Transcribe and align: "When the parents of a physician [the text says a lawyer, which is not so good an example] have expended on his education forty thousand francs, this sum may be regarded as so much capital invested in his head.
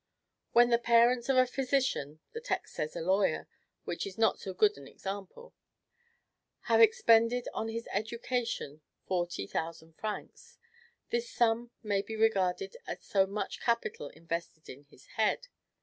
"When 0.51 0.71
the 0.71 0.79
parents 0.79 1.29
of 1.29 1.37
a 1.37 1.45
physician 1.45 2.21
[the 2.33 2.41
text 2.41 2.73
says 2.73 2.95
a 2.95 3.01
lawyer, 3.01 3.47
which 3.83 4.07
is 4.07 4.17
not 4.17 4.39
so 4.39 4.51
good 4.51 4.75
an 4.75 4.87
example] 4.87 5.53
have 6.61 6.81
expended 6.81 7.47
on 7.53 7.67
his 7.69 7.87
education 7.91 8.81
forty 9.05 9.45
thousand 9.45 9.95
francs, 9.97 10.57
this 11.11 11.29
sum 11.29 11.69
may 11.83 12.01
be 12.01 12.15
regarded 12.15 12.77
as 12.87 13.03
so 13.03 13.27
much 13.27 13.61
capital 13.61 14.09
invested 14.09 14.69
in 14.69 14.85
his 14.85 15.05
head. 15.05 15.49